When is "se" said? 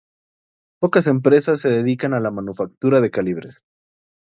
1.61-1.69